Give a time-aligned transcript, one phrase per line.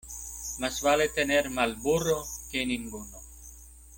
[0.57, 3.19] Más vale tener mal burro que ninguno.